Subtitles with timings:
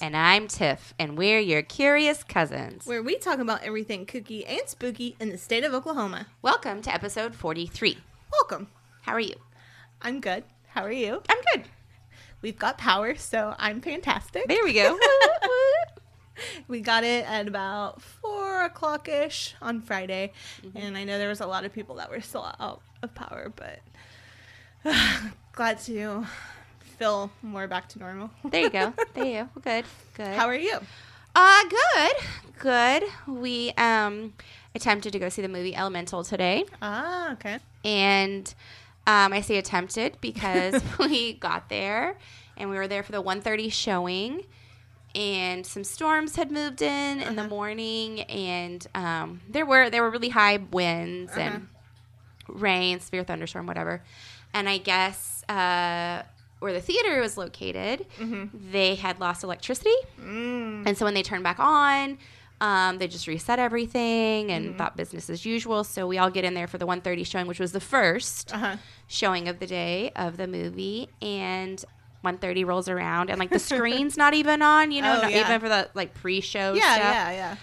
[0.00, 2.86] And I'm Tiff, and we're your curious cousins.
[2.86, 6.28] where we talk about everything kooky and spooky in the state of Oklahoma.
[6.40, 7.98] Welcome to episode 43.
[8.32, 8.68] Welcome.
[9.02, 9.34] How are you?
[10.00, 10.44] I'm good.
[10.68, 11.20] How are you?
[11.28, 11.64] I'm good.
[12.40, 14.46] We've got power, so I'm fantastic.
[14.48, 14.98] There we go.
[16.68, 20.76] We got it at about four o'clock ish on Friday, Mm-hmm.
[20.78, 23.52] and I know there was a lot of people that were still out of power,
[23.54, 23.80] but
[25.52, 26.26] glad to
[26.98, 28.30] feel more back to normal.
[28.50, 28.92] there you go.
[29.14, 29.60] There you go.
[29.62, 29.84] Good.
[30.14, 30.36] Good.
[30.36, 30.78] How are you?
[31.34, 32.12] uh, good.
[32.58, 33.02] Good.
[33.26, 34.32] We um
[34.74, 37.58] attempted to go see the movie Elemental today, Ah, okay.
[37.84, 38.52] and
[39.06, 42.16] um, I say attempted because we got there
[42.56, 44.42] and we were there for the 1:30 showing.
[45.14, 47.48] And some storms had moved in in the Uh-huh.
[47.48, 51.40] morning, and um, there were there were really high winds Uh-huh.
[51.40, 51.68] and
[52.48, 54.02] rain, severe thunderstorm, whatever.
[54.52, 56.22] And I guess uh,
[56.58, 58.06] where the theater was located,
[58.52, 60.86] they had lost electricity, Mm.
[60.86, 62.18] and so when they turned back on,
[62.60, 65.84] um, they just reset everything and thought business as usual.
[65.84, 68.76] So we all get in there for the 1:30 showing, which was the first Uh-huh.
[69.06, 71.84] showing of the day of the movie, and
[72.24, 75.40] 1:30 rolls around, and like the screen's not even on, you know, Oh, not yeah.
[75.40, 77.14] even for the like pre-show Yeah, stuff.
[77.14, 77.56] yeah, yeah.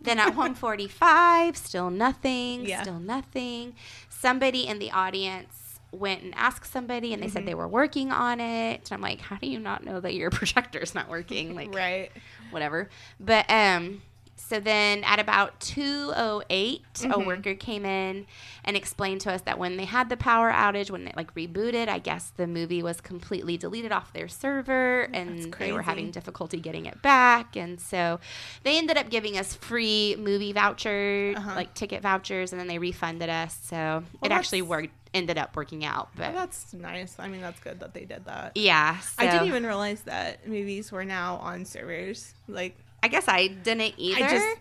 [0.00, 2.82] Then at 145, still nothing, Yeah.
[2.82, 3.74] still nothing.
[4.08, 7.32] Somebody in the audience went and asked somebody and they Mm-hmm.
[7.34, 8.74] said they were working on it.
[8.80, 11.54] And I'm like, how do you not know that your projector's not working?
[11.54, 12.10] Like Right.
[12.50, 12.88] whatever.
[13.20, 14.02] But um
[14.48, 17.26] so then at about 208 a Mhm.
[17.26, 18.26] worker came in
[18.64, 21.88] and explained to us that when they had the power outage when it like rebooted
[21.88, 26.58] i guess the movie was completely deleted off their server and they were having difficulty
[26.60, 28.18] getting it back and so
[28.62, 31.54] they ended up giving us free movie vouchers Uh-huh.
[31.54, 35.84] like ticket vouchers and then they refunded us so it actually worked ended up working
[35.86, 37.16] out but Well, that's nice.
[37.18, 38.52] I mean, that's good that they did that.
[38.56, 42.34] yeah I didn't even realize that movies were now on servers.
[42.46, 44.56] Like, i guess i didn't either I just,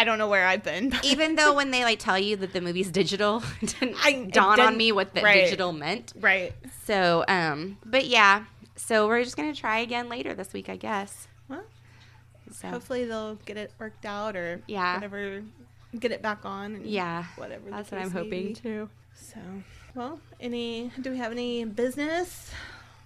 [0.00, 0.92] I don't know where I've been.
[1.04, 4.58] even though when they like tell you that the movie's digital, it didn't I- dawn
[4.58, 5.44] on didn't- me what the right.
[5.44, 6.12] digital meant.
[6.18, 6.52] right.
[6.86, 8.44] So, um, but yeah,
[8.74, 11.28] so we're just gonna try again later this week, I guess.
[11.48, 11.62] Well,
[12.52, 14.94] So hopefully they'll get it worked out or Yeah.
[14.94, 15.44] whatever,
[16.00, 16.74] get it back on.
[16.76, 17.70] And yeah, Whatever.
[17.70, 18.88] that's what I'm hoping too.
[19.14, 19.38] So,
[19.94, 20.90] well, any?
[21.00, 22.50] Do we have any business?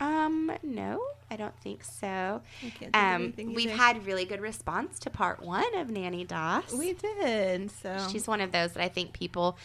[0.01, 2.41] Um, no, I don't think so.
[2.61, 3.77] Think Um, we've either.
[3.77, 6.73] had really good response to part one of Nannie Doss.
[6.73, 7.71] We did.
[7.71, 9.59] So She's one of those that I think people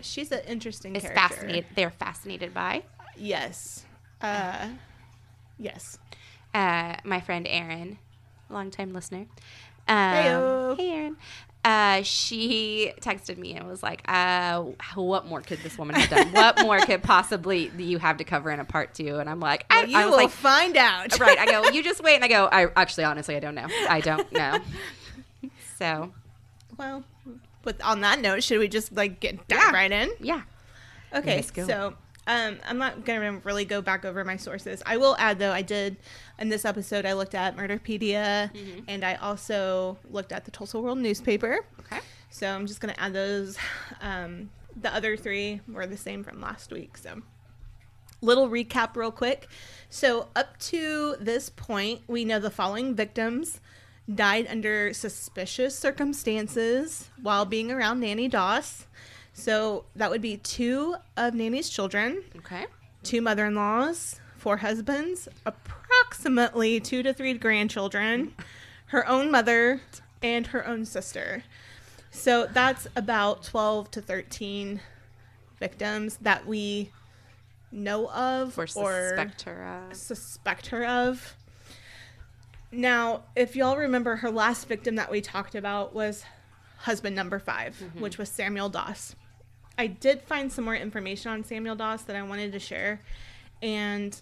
[0.00, 1.20] she's an interesting is character.
[1.20, 1.66] fascinated.
[1.74, 2.84] They're fascinated by.
[3.16, 3.84] Yes.
[4.20, 4.68] Uh,
[5.58, 5.98] yes.
[6.54, 7.98] uh, my friend Erin,
[8.48, 9.26] longtime listener.
[9.88, 10.76] Um.
[10.76, 11.16] Hey, Erin.
[11.68, 14.62] Uh, she texted me and was like, uh,
[14.94, 16.32] "What more could this woman have done?
[16.32, 19.18] what more could possibly you have to cover in a part two?
[19.18, 21.18] And I'm like, I, Well, you I will like, find out.
[21.20, 21.38] right.
[21.38, 23.66] I go, you just wait, and I go, I actually, honestly, I don't know.
[23.88, 24.58] I don't know.
[25.78, 26.12] So
[26.78, 27.04] Well,
[27.64, 29.70] with on that note, should we just like get dive Yeah.
[29.72, 30.10] right in?
[30.20, 30.42] yeah,
[31.14, 31.94] Okay, so
[32.28, 34.82] um, I'm not gonna really go back over my sources.
[34.86, 35.96] I will add though, I did
[36.38, 37.04] in this episode.
[37.06, 38.80] I looked at Murderpedia, Mm-hmm.
[38.86, 41.64] and I also looked at the Tulsa World newspaper.
[41.80, 42.00] okay,
[42.30, 43.56] So I'm just gonna add those.
[44.00, 44.50] Um,
[44.80, 46.96] the other three were the same from last week.
[46.98, 47.22] So
[48.20, 49.48] little recap real quick.
[49.90, 53.60] So up to this point, we know the following victims
[54.12, 58.86] died under suspicious circumstances while being around Nannie Doss.
[59.38, 62.66] So that would be two of Nannie's children, okay,
[63.04, 68.34] two mother-in-laws, four husbands, approximately two to three grandchildren,
[68.86, 69.80] her own mother,
[70.24, 71.44] and her own sister.
[72.10, 74.80] So that's about 12 to 13
[75.60, 76.90] victims that we
[77.70, 79.86] know of or suspect her.
[79.88, 81.36] Uh, suspect her of.
[82.72, 86.24] Now, if y'all remember, her last victim that we talked about was
[86.78, 89.14] husband number 5 which was Samuel Doss.
[89.78, 93.00] I did find some more information on Samuel Doss that I wanted to share.
[93.62, 94.20] And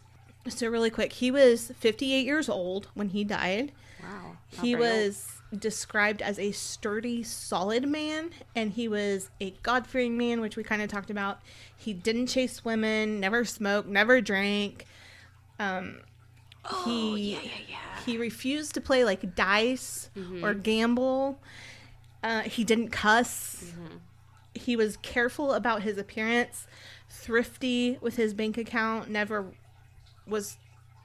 [0.49, 3.73] so, really quick, he was 58 years old when he died.
[4.03, 5.03] wow, He very old.
[5.07, 10.57] was described as a sturdy, solid man, and he was a God fearing man, which
[10.57, 11.41] we kind of talked about.
[11.77, 14.85] He didn't chase women, never smoked, never drank.
[15.59, 16.01] Um,
[16.69, 17.77] Oh, he yeah, yeah, yeah.
[18.05, 20.45] he refused to play like dice Mm-hmm.
[20.45, 21.41] or gamble.
[22.25, 23.65] Uh, he didn't cuss.
[23.67, 23.97] Mm-hmm.
[24.57, 26.67] He was careful about his appearance,
[27.09, 29.47] thrifty with his bank account, never
[30.27, 30.57] was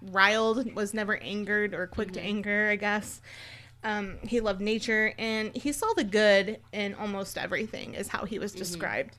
[0.01, 2.13] riled, was never angered or quick Mm-hmm.
[2.15, 3.21] to anger, I guess.
[3.83, 8.35] Um, he loved nature and he saw the good in almost everything, is how he
[8.35, 8.43] Mm-hmm.
[8.43, 9.17] was described.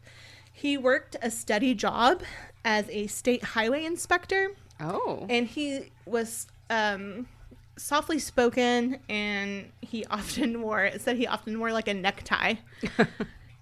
[0.53, 2.23] He worked a steady job
[2.65, 4.49] as a state highway inspector
[4.81, 7.27] Oh, and he was um
[7.77, 10.85] softly spoken, and he often wore.
[10.85, 12.55] It said he often wore like a necktie.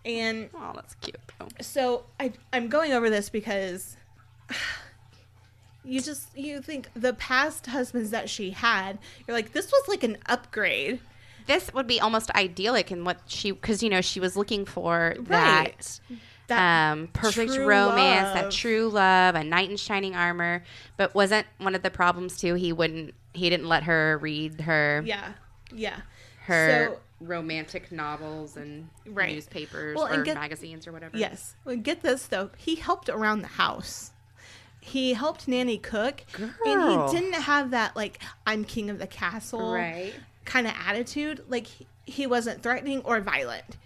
[0.05, 1.49] and Oh, that's cute though.
[1.61, 3.97] so I I'm going over this because
[5.85, 10.03] you just you think the past husbands that she had, you're like this was like
[10.03, 11.01] an upgrade.
[11.47, 15.15] This would be almost idyllic in what she, because you know she was looking for
[15.19, 15.27] Right.
[15.29, 16.01] that,
[16.49, 18.35] That um, perfect romance, love.
[18.35, 20.63] that true love, a knight in shining armor.
[20.97, 22.55] But wasn't one of the problems too?
[22.55, 25.33] He wouldn't, he didn't let her read her yeah.
[25.75, 26.01] Yeah.
[26.45, 29.35] her So- romantic novels and Right.
[29.35, 31.17] newspapers Well, and or get- magazines or whatever.
[31.17, 31.55] Yes.
[31.65, 32.51] Well, get this though.
[32.57, 34.11] He helped around the house.
[34.81, 36.51] He helped Nannie cook, and
[37.13, 40.15] he didn't have that like I'm king of the castle Right.
[40.47, 41.45] kind of attitude.
[41.49, 43.77] Like he, he wasn't threatening or violent,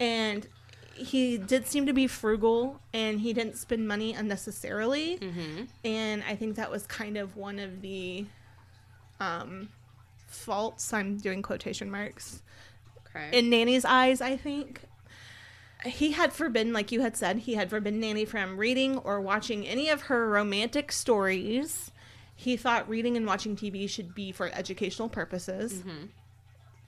[0.00, 0.46] and
[0.94, 5.18] he did seem to be frugal, and he didn't spend money unnecessarily.
[5.18, 5.64] Mm-hmm.
[5.84, 8.24] And I think that was kind of one of the
[9.20, 9.68] um,
[10.26, 10.92] faults.
[10.94, 12.42] I'm doing quotation marks
[13.14, 13.38] Okay.
[13.38, 14.82] in Nannie's eyes, I think.
[15.84, 19.66] He had forbidden, like you had said, he had forbidden Nannie from reading or watching
[19.66, 21.90] any of her romantic stories.
[22.36, 25.74] He thought reading and watching TV should be for educational purposes.
[25.74, 26.06] Mm-hmm.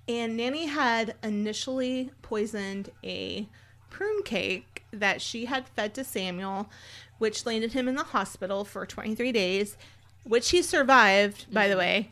[0.09, 3.49] And Nannie had initially poisoned a
[3.89, 6.69] prune cake that she had fed to Samuel,
[7.19, 9.77] which landed him in the hospital for 23 days,
[10.25, 11.79] which he survived, by the mm-hmm.
[11.79, 12.11] way.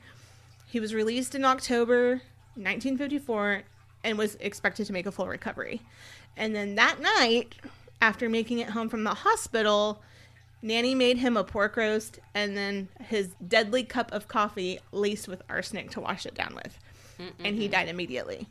[0.66, 2.22] He was released in October
[2.54, 3.62] 1954
[4.04, 5.80] and was expected to make a full recovery.
[6.36, 7.54] And then that night,
[8.00, 10.02] after making it home from the hospital,
[10.62, 15.42] Nannie made him a pork roast and then his deadly cup of coffee laced with
[15.48, 16.78] arsenic to wash it down with.
[17.44, 18.46] And he died immediately.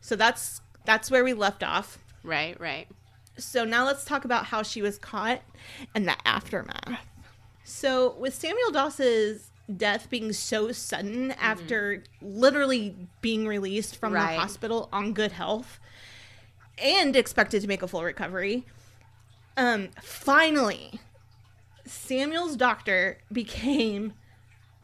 [0.00, 1.98] So that's that's where we left off.
[2.24, 2.58] right.
[2.60, 2.88] Right.
[3.36, 5.40] So now let's talk about how she was caught
[5.94, 6.98] and the aftermath.
[7.62, 14.34] So with Samuel Doss's death being so sudden after literally being released from Right.
[14.34, 15.78] the hospital on good health
[16.78, 18.64] and expected to make a full recovery,
[19.56, 21.00] um, finally,
[21.84, 24.14] Samuel's doctor became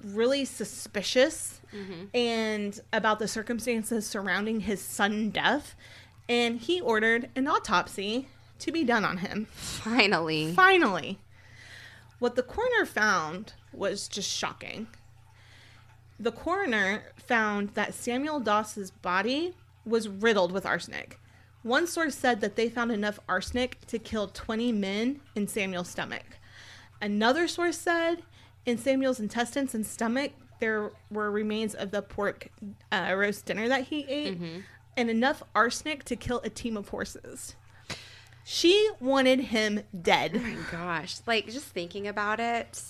[0.02, 1.60] really suspicious
[2.14, 5.74] and about the circumstances surrounding his sudden death,
[6.28, 8.28] and he ordered an autopsy
[8.60, 9.46] to be done on him.
[9.46, 10.52] Finally.
[10.54, 11.18] Finally,
[12.24, 14.86] what the coroner found was just shocking.
[16.18, 19.52] The coroner found that Samuel Doss's body
[19.84, 21.20] was riddled with arsenic.
[21.62, 26.24] One source said that they found enough arsenic to kill 20 men in Samuel's stomach.
[27.02, 28.22] Another source said
[28.64, 32.48] in Samuel's intestines and stomach there were remains of the pork
[32.90, 34.38] uh, roast dinner that he ate
[34.96, 37.54] and enough arsenic to kill a team of horses.
[38.44, 40.32] She wanted him dead.
[40.34, 41.16] Oh my gosh.
[41.26, 42.80] Like just thinking about it.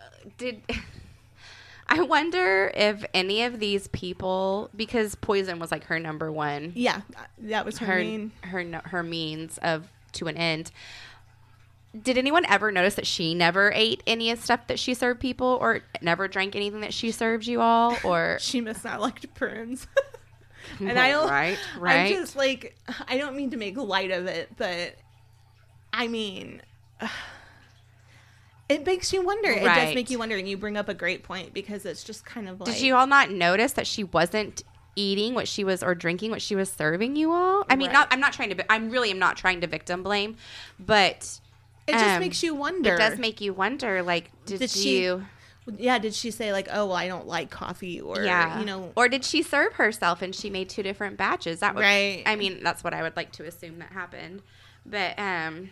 [0.00, 0.04] uh,
[0.36, 0.62] Did
[1.88, 7.02] I wonder if any of these people because poison was like her number one Yeah,
[7.38, 8.32] that was her, her main.
[8.42, 10.70] her her means of to an end.
[12.00, 15.58] Did anyone ever notice that she never ate any of stuff that she served people
[15.60, 19.86] or never drank anything that she served you all or She must not like prunes.
[20.80, 21.28] and I don't,
[21.78, 22.76] right I'm just like,
[23.08, 24.96] I don't mean to make light of it, but
[25.92, 26.62] I mean,
[28.68, 29.50] it makes you wonder.
[29.50, 32.24] It does make you wonder, and you bring up a great point because it's just
[32.24, 32.72] kind of like.
[32.72, 34.62] Did you all not notice that she wasn't
[34.96, 37.64] eating what she was or drinking what she was serving you all?
[37.68, 37.92] I mean, Right.
[37.94, 38.08] not.
[38.10, 38.72] I'm not trying to.
[38.72, 40.36] I'm really am not trying to victim blame,
[40.78, 41.38] but
[41.86, 42.94] It just um, makes you wonder.
[42.94, 44.02] it does make you wonder.
[44.02, 45.26] Like, did, Did she- you?
[45.78, 48.92] Yeah, did she say like, "Oh, well, I don't like coffee," or yeah, you know,
[48.96, 51.60] or did she serve herself and she made two different batches?
[51.60, 51.82] That would.
[51.82, 52.22] Right.
[52.26, 54.42] I mean, that's what I would like to assume that happened,
[54.84, 55.70] but um,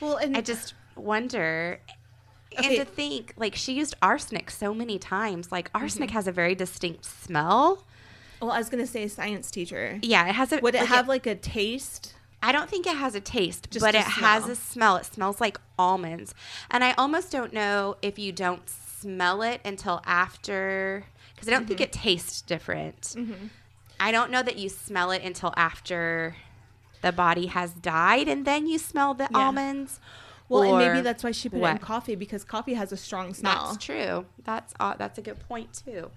[0.00, 1.80] well, and I just wonder.
[2.58, 2.78] Okay.
[2.78, 5.50] And to think, like, she used arsenic so many times.
[5.52, 5.82] Like, Mm-hmm.
[5.82, 7.84] arsenic has a very distinct smell.
[8.40, 9.98] well, I was gonna say science teacher.
[10.02, 10.58] Yeah, it has a.
[10.60, 12.14] Would it like have like a taste?
[12.42, 14.96] I don't think it has a taste, Just but a it has a smell.
[14.96, 16.32] It smells like almonds.
[16.70, 18.62] And I almost don't know if you don't
[19.06, 21.68] smell it until after, because I don't Mm-hmm.
[21.68, 23.14] think it tastes different.
[24.00, 26.36] I don't know that you smell it until after
[27.02, 29.38] the body has died and then you smell the Yeah.
[29.38, 30.00] almonds.
[30.48, 33.32] Well, and maybe that's why she put it in coffee because coffee has a strong
[33.34, 33.68] smell.
[33.72, 34.26] That's true.
[34.44, 36.10] That's uh, that's a good point too,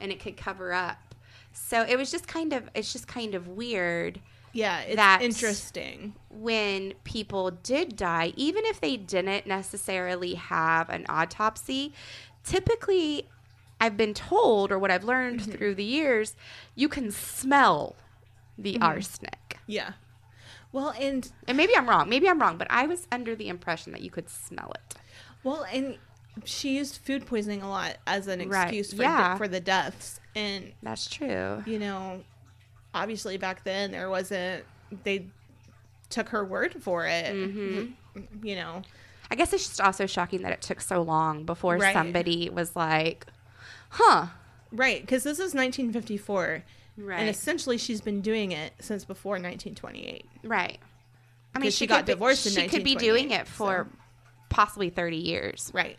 [0.00, 1.14] and it could cover up.
[1.52, 4.20] So it was just kind of it's just kind of weird
[4.52, 6.14] Yeah, it's That- interesting.
[6.28, 11.92] when people did die, even if they didn't necessarily have an autopsy,
[12.44, 13.28] typically
[13.80, 15.50] I've been told, or what I've learned Mm-hmm.
[15.52, 16.36] through the years,
[16.74, 17.96] you can smell
[18.58, 18.82] the Mm-hmm.
[18.82, 19.58] arsenic.
[19.66, 19.92] Yeah.
[20.72, 22.08] Well, and And maybe I'm wrong.
[22.08, 24.94] Maybe I'm wrong, but I was under the impression that you could smell it.
[25.42, 25.96] well, and
[26.44, 28.64] she used food poisoning a lot as an Right.
[28.64, 29.36] excuse for, Yeah.
[29.36, 30.20] for the deaths.
[30.36, 31.62] And, That's true.
[31.66, 32.22] you know,
[32.94, 34.64] obviously back then there wasn't,
[35.04, 35.26] they
[36.10, 37.34] took her word for it.
[37.34, 37.94] Mhm.
[38.44, 38.82] You know,
[39.30, 41.92] I guess it's just also shocking that it took so long before Right.
[41.92, 43.26] somebody was like,
[43.90, 44.26] huh.
[44.72, 45.00] right.
[45.00, 46.64] Because this is 1954.
[46.98, 47.20] Right.
[47.20, 50.24] And essentially she's been doing it since before 1928.
[50.44, 50.78] right.
[51.54, 53.88] I mean, she, she got could be- divorced in She could be doing it for
[54.50, 55.70] possibly 30 years.
[55.74, 55.98] Right.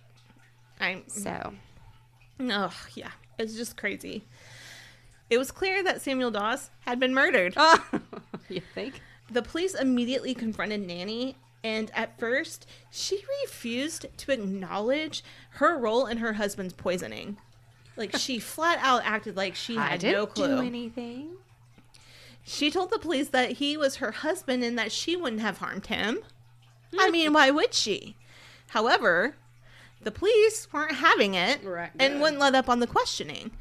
[0.80, 1.54] I'm, So,
[2.40, 3.12] oh, yeah.
[3.38, 4.24] It's just crazy.
[5.30, 7.54] It was clear that Samuel Doss had been murdered.
[7.58, 7.84] oh,
[8.50, 9.02] you think?
[9.32, 16.18] The police immediately confronted Nannie, and at first, she refused to acknowledge her role in
[16.18, 17.38] her husband's poisoning.
[17.96, 20.62] Like, she flat out acted like she I had didn't no do clue.
[20.62, 21.30] anything.
[22.44, 25.88] She told the police that he was her husband and that she wouldn't have harmed
[25.88, 26.20] him.
[26.98, 27.12] I hmm.
[27.12, 28.16] mean, why would she?
[28.70, 29.36] However,
[30.02, 33.52] the police weren't having it Right, and wouldn't let up on the questioning.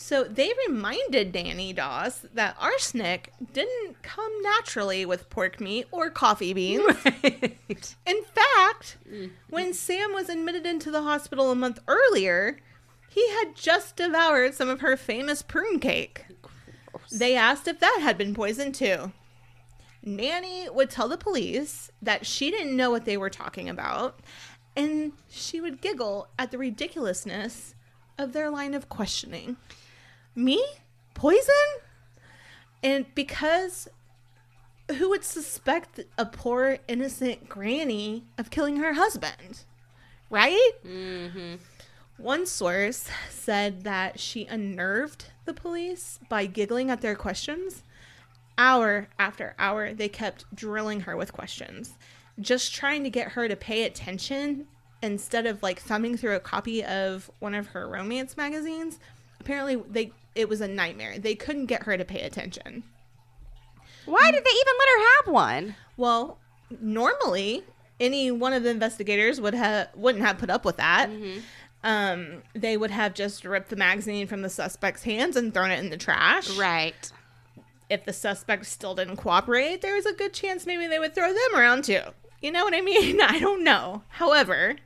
[0.00, 6.54] So they reminded Nannie Doss that arsenic didn't come naturally with pork meat or coffee
[6.54, 6.82] beans.
[7.04, 7.94] Right.
[8.06, 8.96] In fact,
[9.50, 12.58] when Sam was admitted into the hospital a month earlier,
[13.10, 16.24] he had just devoured some of her famous prune cake.
[17.12, 19.12] They asked if that had been poisoned too.
[20.02, 24.20] Nannie would tell the police that she didn't know what they were talking about,
[24.74, 27.74] and she would giggle at the ridiculousness
[28.16, 29.58] of their line of questioning.
[30.34, 30.64] Me?
[31.14, 31.54] Poison?
[32.82, 33.88] And because
[34.96, 39.64] who would suspect a poor innocent granny of killing her husband?
[40.28, 40.72] Right?
[40.86, 41.56] mm-hmm.
[42.16, 47.82] One source said that she unnerved the police by giggling at their questions.
[48.58, 51.94] Hour after hour, they kept drilling her with questions,
[52.38, 54.66] just trying to get her to pay attention
[55.02, 58.98] instead of like thumbing through a copy of one of her romance magazines.
[59.40, 61.18] Apparently, they it was a nightmare.
[61.18, 62.84] They couldn't get her to pay attention.
[64.06, 65.74] Why did they even let her have one?
[65.96, 66.38] Well,
[66.80, 67.64] normally
[67.98, 71.10] any one of the investigators would have wouldn't have put up with that.
[71.82, 75.78] Um, they would have just ripped the magazine from the suspect's hands and thrown it
[75.78, 76.50] in the trash.
[76.56, 77.10] Right.
[77.88, 81.28] If the suspect still didn't cooperate, there was a good chance maybe they would throw
[81.28, 82.02] them around too.
[82.40, 83.20] You know what I mean?
[83.22, 84.02] I don't know.
[84.08, 84.76] However,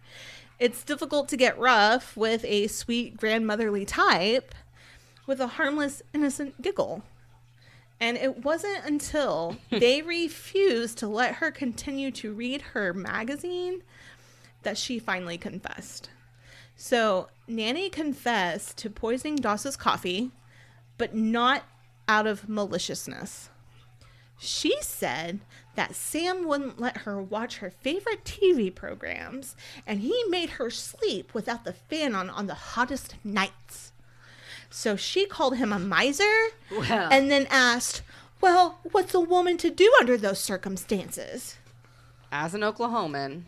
[0.58, 4.54] it's difficult to get rough with a sweet grandmotherly type
[5.26, 7.02] with a harmless, innocent giggle.
[8.00, 13.82] And it wasn't until they refused to let her continue to read her magazine
[14.62, 16.10] that she finally confessed.
[16.76, 20.32] So, Nannie confessed to poisoning Doss's coffee,
[20.98, 21.62] but not
[22.08, 23.48] out of maliciousness.
[24.38, 25.40] She said
[25.74, 31.34] that Sam wouldn't let her watch her favorite TV programs, and he made her sleep
[31.34, 33.92] without the fan on on the hottest nights.
[34.70, 36.24] So she called him a miser
[36.70, 37.08] Well.
[37.10, 38.02] and then asked,
[38.40, 41.56] Well, what's a woman to do under those circumstances?
[42.32, 43.42] As an Oklahoman,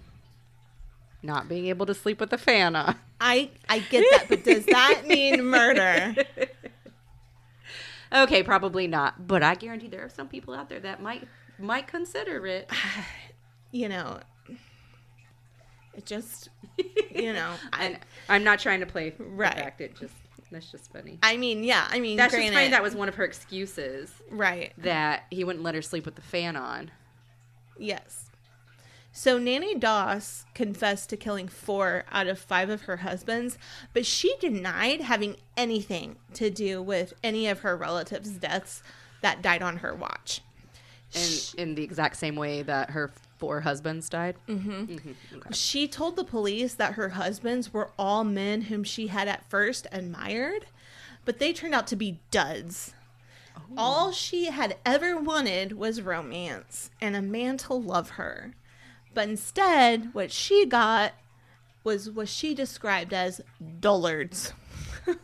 [1.23, 2.97] not being able to sleep with the fan on.
[3.21, 6.15] I, I get that, but does that mean murder?
[8.13, 11.27] Okay, probably not, but I guarantee there are some people out there that might
[11.59, 12.71] might consider it.
[13.73, 14.21] You know,
[15.95, 16.49] it just,
[17.11, 17.99] you know, And
[18.29, 19.55] I, I'm not trying to play Right.
[19.55, 19.81] the fact.
[19.81, 20.15] It just
[20.51, 21.19] that's just funny.
[21.23, 22.69] I mean, yeah, I mean, That's just funny.
[22.69, 24.73] That was one of her excuses right.
[24.79, 26.91] that he wouldn't let her sleep with the fan on.
[27.79, 28.26] Yes.
[29.17, 33.57] So Nannie Doss confessed to killing four out of five of her husbands,
[33.95, 38.83] but she denied having anything to do with any of her relatives' deaths
[39.23, 40.43] that died on her watch.
[41.15, 44.37] And in the exact same way that her four husbands died.
[44.49, 44.99] Mm-hmm.
[45.39, 45.49] Okay.
[45.51, 49.87] She told the police that her husbands were all men whom she had at first
[49.93, 50.67] admired,
[51.25, 52.93] but they turned out to be duds.
[53.79, 58.53] All she had ever wanted was romance and a man to love her.
[59.17, 61.15] But instead, what she got
[61.83, 63.41] was what she described as
[63.81, 64.53] dullards.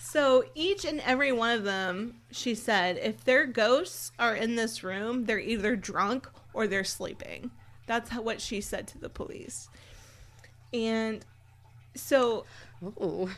[0.00, 4.84] so each and every one of them, she said, if their ghosts are in this
[4.84, 7.50] room, they're either drunk or they're sleeping.
[7.88, 9.68] That's how, what she said to the police.
[10.72, 11.24] And
[11.96, 12.44] so
[13.00, 13.34] Oh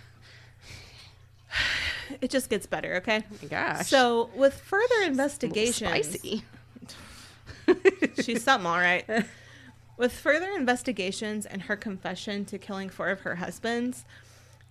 [2.20, 3.22] it just gets better, okay?
[3.32, 3.88] Oh my gosh.
[3.88, 6.44] So with further investigation, little investigations, spicy.
[8.22, 9.04] she's something all right.
[9.96, 14.04] With further investigations and her confession to killing four of her husbands,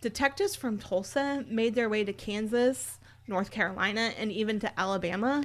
[0.02, 5.44] detectives from Tulsa made their way to Kansas, North Carolina, and even to Alabama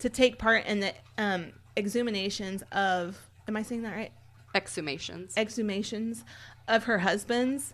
[0.00, 3.18] to take part in the um, exhumations of.
[3.46, 4.12] Am I saying that right?
[4.54, 5.34] Exhumations.
[5.34, 6.24] exhumations
[6.66, 7.72] of her husbands,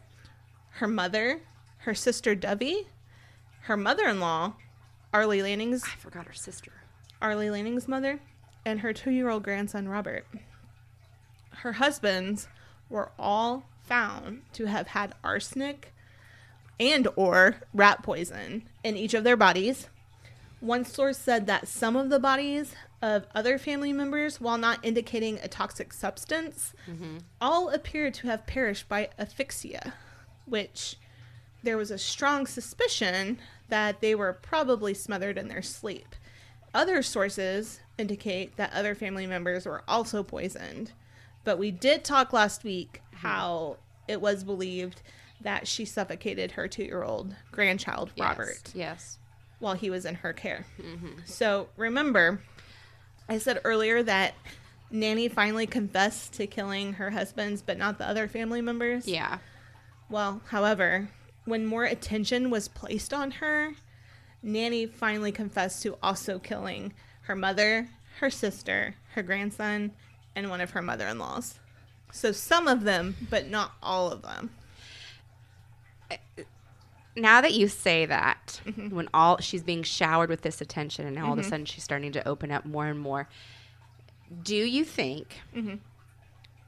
[0.73, 1.41] her mother,
[1.79, 2.87] her sister Dovey,
[3.63, 4.55] her mother-in-law,
[5.15, 6.73] Arlie Lanning's I forgot her sister.
[7.23, 8.21] Arlie Lanning's mother,
[8.67, 10.27] and her two-year-old grandson Robert.
[11.51, 12.49] Her husbands
[12.91, 15.95] were all found to have had arsenic
[16.79, 19.89] and or rat poison in each of their bodies.
[20.61, 25.39] One source said that some of the bodies of other family members, while not indicating
[25.39, 27.19] a toxic substance, mm-hmm.
[27.41, 29.95] all appeared to have perished by asphyxia,
[30.45, 30.97] which
[31.63, 36.17] there was a strong suspicion that they were probably smothered in their sleep.
[36.75, 40.93] Other sources indicate that other family members were also poisoned.
[41.45, 43.17] But we did talk last week hmm.
[43.19, 43.77] how
[44.09, 45.03] it was believed
[45.41, 49.19] that she suffocated her two year old grandchild, Robert, Yes.
[49.59, 50.67] while he was in her care.
[50.81, 51.21] Mm-hmm.
[51.25, 52.41] So remember,
[53.29, 54.35] I said earlier that
[54.91, 59.07] Nannie finally confessed to killing her husbands, but not the other family members.
[59.07, 59.39] Yeah.
[60.09, 61.09] Well, however,
[61.45, 63.73] when more attention was placed on her,
[64.43, 66.95] Nannie finally confessed to also killing
[67.27, 67.89] her mother,
[68.21, 69.93] her sister, her grandson,
[70.35, 71.59] and one of her mother in laws.
[72.13, 74.51] So some of them, but not all of them.
[77.19, 78.95] Now that you say that, Mm-hmm.
[78.95, 81.83] when all she's being showered with this attention, and now all of a sudden she's
[81.85, 83.29] starting to open up more and more,
[84.43, 85.77] do you think Mm-hmm.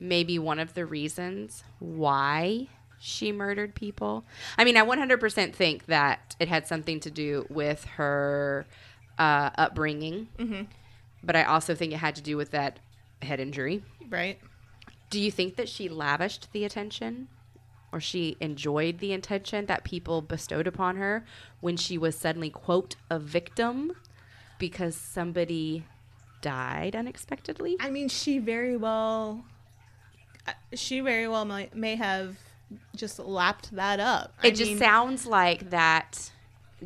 [0.00, 4.24] maybe one of the reasons why she murdered people?
[4.56, 8.66] I mean, I 100% think that it had something to do with her
[9.18, 10.62] uh, upbringing, Mm-hmm.
[11.22, 12.78] but I also think it had to do with that
[13.22, 13.82] head injury.
[14.08, 14.38] Right?
[15.10, 17.28] Do you think that she lavished the attention
[17.90, 21.24] or she enjoyed the attention that people bestowed upon her
[21.60, 23.92] when she was suddenly, quote, a victim
[24.58, 25.84] because somebody
[26.42, 27.76] died unexpectedly?
[27.80, 29.44] I mean, she very well,
[30.46, 32.36] uh, she very well may, may have
[32.94, 34.34] just lapped that up.
[34.42, 36.30] I it just mean, sounds like that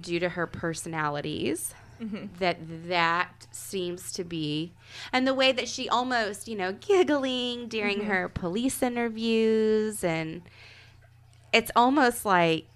[0.00, 2.26] due to her personalities Mm-hmm.
[2.40, 2.56] that
[2.88, 4.72] that seems to be
[5.12, 8.10] and the way that she almost you know giggling during mm-hmm.
[8.10, 10.42] her police interviews and
[11.52, 12.66] it's almost like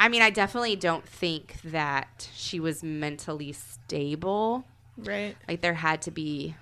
[0.00, 4.64] i mean i definitely don't think that she was mentally stable
[4.96, 5.36] right?
[5.46, 6.56] like there had to be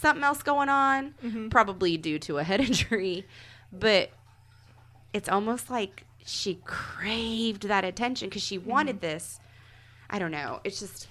[0.00, 1.48] something else going on, mm-hmm.
[1.48, 3.26] probably due to a head injury.
[3.72, 4.10] But
[5.12, 9.39] it's almost like she craved that attention because she wanted this.
[10.10, 10.60] I don't know.
[10.64, 11.08] It's just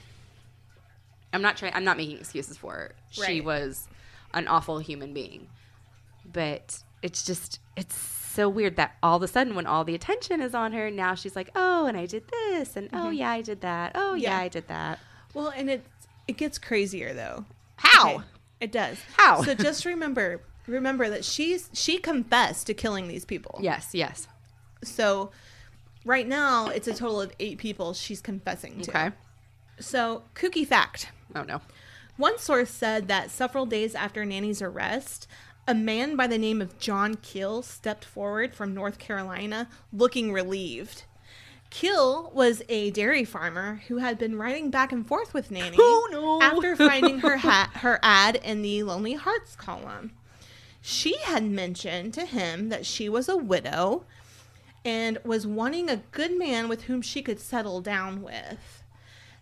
[1.33, 1.73] I'm not trying.
[1.73, 2.91] I'm not making excuses for her.
[3.11, 3.87] She was
[4.33, 5.47] an awful human being,
[6.31, 10.41] but it's just it's so weird that all of a sudden when all the attention
[10.41, 13.13] is on her now she's like oh and i did this and oh mm-hmm.
[13.13, 14.43] yeah i did that oh yeah, Yeah.
[14.43, 14.99] i did that
[15.33, 15.83] Well, and it
[16.27, 17.45] it gets crazier though.
[17.77, 18.23] how Okay,
[18.59, 18.97] It does.
[19.17, 19.41] How?
[19.43, 23.59] So just remember, remember that she's she confessed to killing these people.
[23.63, 24.27] yes yes
[24.83, 25.31] So
[26.05, 28.89] right now it's a total of eight people she's confessing to.
[28.91, 29.11] okay
[29.79, 31.11] So kooky fact.
[31.35, 31.61] oh no
[32.17, 35.27] One source said that several days after Nannie's arrest,
[35.67, 41.03] a man by the name of John Kill stepped forward from North Carolina looking relieved.
[41.69, 46.07] Kill was a dairy farmer who had been riding back and forth with Nannie Oh,
[46.11, 46.41] no.
[46.41, 50.11] after finding her her ad in the Lonely Hearts column.
[50.81, 54.05] She had mentioned to him that she was a widow
[54.85, 58.83] and was wanting a good man with whom she could settle down with.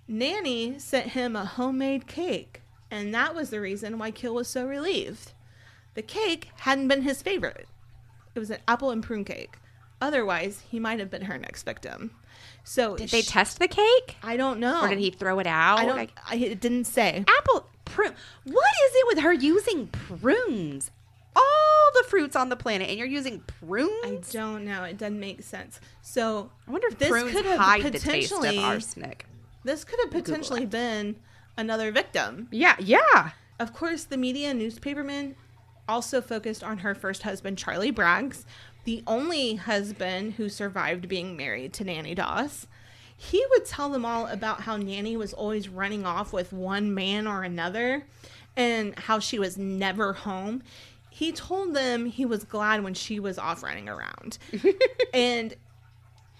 [0.08, 4.66] Nannie sent him a homemade cake, and that was the reason why Kill was so
[4.66, 5.34] relieved.
[5.96, 7.68] The cake hadn't been his favorite.
[8.36, 9.58] It was an apple and prune cake.
[10.00, 12.12] Otherwise, he might have been her next victim.
[12.64, 14.82] So did they sh- test the cake I don't know.
[14.84, 15.96] or did he throw it out I don't.
[15.98, 17.24] Like, I, it didn't say.
[17.28, 20.92] apple prune what is it with her using prunes
[21.38, 24.84] all the fruits on the planet and you're using prunes I don't know.
[24.84, 25.80] It doesn't make sense.
[26.02, 29.26] So I wonder if this prunes could have hide the taste of potentially- arsenic.
[29.64, 31.16] this could have potentially been
[31.58, 32.48] another victim.
[32.52, 33.32] Yeah, yeah.
[33.60, 35.36] Of course, the media and newspapermen
[35.88, 38.44] also focused on her first husband, Charlie Braggs,
[38.84, 42.68] the only husband who survived being married to Nannie Doss.
[43.16, 47.26] He would tell them all about how Nannie was always running off with one man
[47.26, 48.06] or another
[48.56, 50.62] and how she was never home.
[51.18, 54.38] He told them he was glad when she was off running around.
[55.16, 55.56] and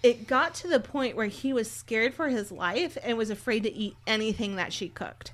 [0.04, 3.64] it got to the point where he was scared for his life and was afraid
[3.64, 5.32] to eat anything that she cooked.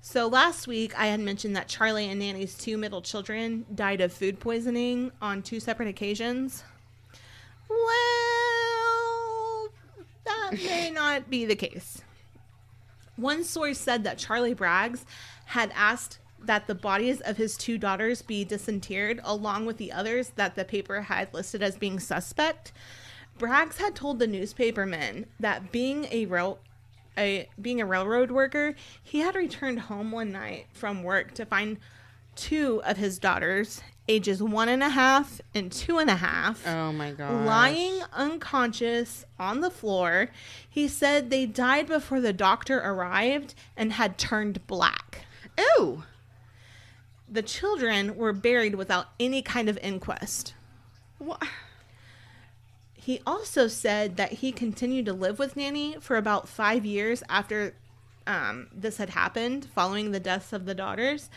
[0.00, 4.10] So last week I had mentioned that Charlie and Nannie's two middle children died of
[4.10, 6.64] food poisoning on two separate occasions.
[7.68, 9.68] Well,
[10.24, 12.00] that may not be the case.
[13.16, 15.04] One source said that Charlie Braggs
[15.44, 20.30] had asked that the bodies of his two daughters be disinterred along with the others
[20.36, 22.72] that the paper had listed as being suspect.
[23.38, 26.58] Braggs had told the newspapermen that being a rail
[27.18, 31.78] a being a railroad worker, he had returned home one night from work to find
[32.34, 36.92] two of his daughters, ages one and a half and two and a half, Oh
[36.92, 37.46] my god.
[37.46, 40.28] lying unconscious on the floor.
[40.68, 45.24] He said they died before the doctor arrived and had turned black.
[45.78, 46.02] Ooh.
[47.28, 50.54] The children were buried without any kind of inquest.
[51.18, 51.42] What?
[52.94, 57.74] He also said that he continued to live with Nannie for about five years after
[58.26, 61.30] um, this had happened, following the deaths of the daughters,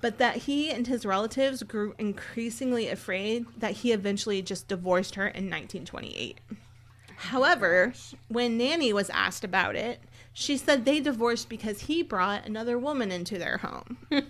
[0.00, 5.26] but that he and his relatives grew increasingly afraid that he eventually just divorced her
[5.26, 6.38] in 1928.
[7.16, 7.94] However,
[8.28, 10.00] when Nannie was asked about it,
[10.34, 13.96] she said they divorced because he brought another woman into their home.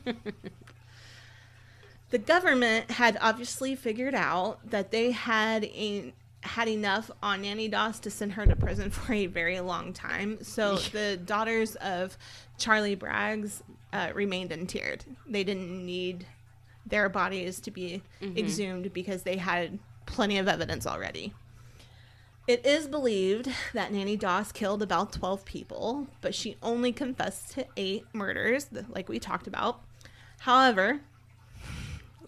[2.11, 7.99] the government had obviously figured out that they had a, had enough on Nannie Doss
[8.01, 10.39] to send her to prison for a very long time.
[10.43, 12.17] So the daughters of
[12.59, 15.05] Charlie Braggs uh, remained interred.
[15.27, 16.27] They didn't need
[16.87, 18.03] their bodies to be
[18.37, 21.35] exhumed because they had plenty of evidence already.
[22.47, 27.67] It is believed that Nannie Doss killed about 12 people, but she only confessed to
[27.77, 29.81] eight murders, like we talked about.
[30.39, 31.01] However,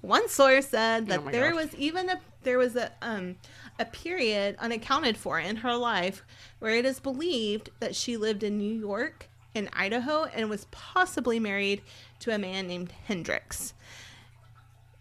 [0.01, 1.65] one source said that Oh there gosh.
[1.65, 3.37] was even a there was a um
[3.79, 6.25] a period unaccounted for in her life
[6.59, 11.39] where it is believed that she lived in New York and Idaho and was possibly
[11.41, 11.83] married
[12.21, 13.75] to a man named Hendrix.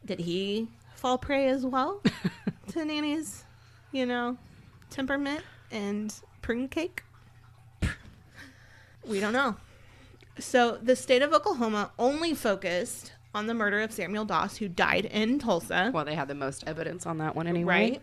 [0.05, 2.01] Did he fall prey as well
[2.69, 3.43] to Nannie's,
[3.91, 4.37] you know,
[4.89, 7.03] temperament and prune cake?
[9.05, 9.55] We don't know.
[10.39, 15.05] So the state of Oklahoma only focused on the murder of Samuel Doss, who died
[15.05, 15.91] in Tulsa.
[15.93, 17.91] Well, they had the most evidence on that one anyway.
[17.91, 18.01] Right.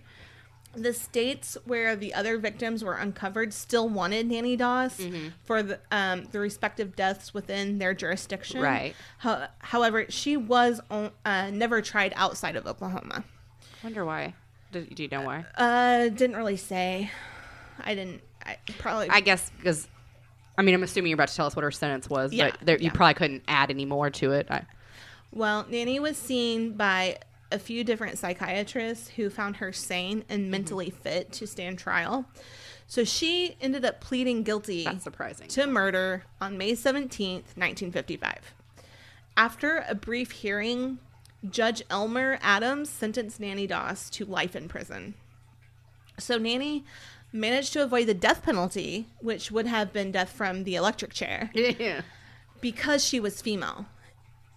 [0.76, 5.28] The states where the other victims were uncovered still wanted Nannie Doss Mm-hmm.
[5.44, 8.60] for the um, the respective deaths within their jurisdiction.
[8.60, 8.94] Right.
[9.20, 13.22] Ho- however, she was on, uh, never tried outside of Oklahoma.
[13.84, 14.34] Wonder why.
[14.72, 15.44] Do, do you know why?
[15.56, 17.10] Uh, didn't really say.
[17.80, 18.20] I didn't.
[18.44, 19.08] I probably.
[19.10, 19.86] I guess because,
[20.58, 22.66] I mean, I'm assuming you're about to tell us what her sentence was, Yeah, but
[22.66, 24.48] there, you probably couldn't add any more to it.
[24.50, 24.62] I,
[25.34, 27.18] Well, Nannie was seen by
[27.52, 30.32] a few different psychiatrists who found her sane Mm-hmm.
[30.32, 32.24] and mentally fit to stand trial.
[32.86, 35.48] So she ended up pleading guilty that's surprising.
[35.48, 38.54] to murder on May 17th, 1955.
[39.36, 40.98] After a brief hearing,
[41.48, 45.14] Judge Elmer Adams sentenced Nannie Doss to life in prison.
[46.18, 46.84] So Nannie
[47.32, 51.50] managed to avoid the death penalty, which would have been death from the electric chair
[51.54, 52.02] yeah.
[52.60, 53.86] because she was female.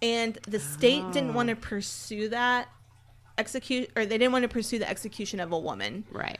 [0.00, 1.60] And the state didn't want to oh.
[1.60, 2.68] pursue that
[3.38, 6.04] execute or they didn't want to pursue the execution of a woman.
[6.10, 6.38] Right.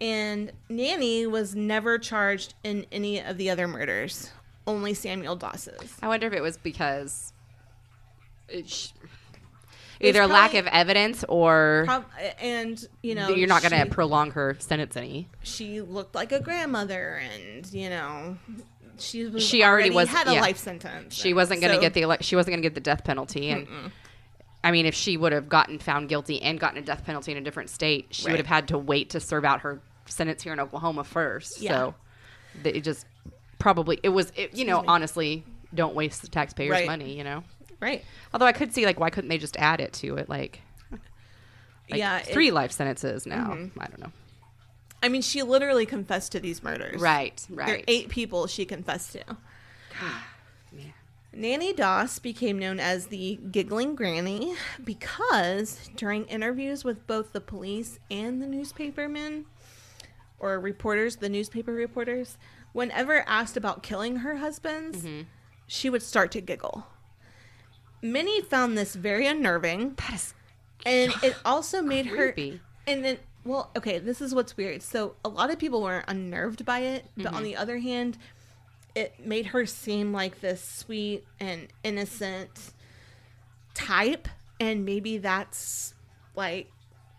[0.00, 4.30] And Nannie was never charged in any of the other murders,
[4.66, 5.96] only Samuel Doss's.
[6.02, 7.32] I wonder if it was because
[8.48, 8.88] it sh-
[10.00, 12.04] either lack of evidence or Prob-
[12.40, 15.28] and you know you're not going to prolong her sentence any.
[15.42, 18.36] she looked like a grandmother and you know
[18.98, 20.40] she was She already was- had a yeah.
[20.40, 22.74] life sentence She wasn't going to So- get the ele- she wasn't going to get
[22.74, 23.66] the death penalty and
[24.62, 27.38] I mean if she would have gotten found guilty and gotten a death penalty in
[27.38, 28.32] a different state, she Right.
[28.32, 31.60] would have had to wait to serve out her sentence here in Oklahoma first.
[31.60, 31.70] Yeah.
[31.72, 31.94] So
[32.64, 33.06] it just
[33.58, 34.88] probably it was it, you know me.
[34.88, 36.86] honestly don't waste the taxpayers Right.
[36.86, 37.42] money, you know.
[37.80, 40.60] right Although I could see like why couldn't they just add it to it like,
[40.90, 43.50] like yeah it- three life sentences now.
[43.54, 43.80] Mm-hmm.
[43.80, 44.12] I don't know.
[45.04, 47.66] I mean she literally confessed to these murders Right, right.
[47.66, 49.36] there are eight people she confessed to
[50.72, 50.92] Man.
[51.32, 57.98] Nannie Doss became known as the Giggling Granny because during interviews with both the police
[58.10, 59.44] and the newspapermen
[60.38, 62.38] or reporters, the newspaper reporters,
[62.72, 65.22] whenever asked about killing her husbands, Mm-hmm.
[65.66, 66.86] she would start to giggle.
[68.02, 70.34] Many found this very unnerving, That is
[70.84, 72.50] and it also made creepy.
[72.50, 72.60] her.
[72.86, 74.82] And then, well, okay, this is what's weird.
[74.82, 77.34] So a lot of people were unnerved by it, but Mm-hmm.
[77.34, 78.16] on the other hand,
[78.94, 82.72] it made her seem like this sweet and innocent
[83.74, 84.28] type,
[84.60, 85.94] and maybe that's
[86.36, 86.70] like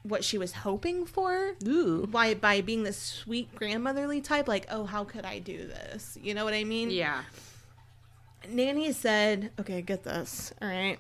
[0.03, 1.55] what she was hoping for.
[1.67, 2.07] Ooh.
[2.11, 6.17] Why by being this sweet grandmotherly type, like, oh, how could I do this?
[6.21, 6.91] You know what I mean?
[6.91, 7.23] Yeah.
[8.47, 10.53] Nannie said, okay, get this.
[10.61, 10.99] All right.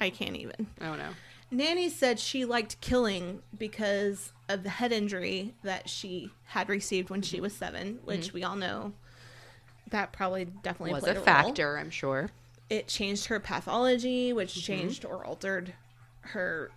[0.00, 0.66] I can't even.
[0.80, 1.08] Oh no.
[1.50, 7.22] Nannie said she liked killing because of the head injury that she had received when
[7.22, 8.34] she was seven, which mm-hmm.
[8.34, 8.92] we all know
[9.90, 11.22] that probably definitely Was a role.
[11.22, 12.30] factor, I'm sure.
[12.68, 14.60] it changed her pathology, which mm-hmm.
[14.60, 15.72] changed or altered
[16.22, 16.70] her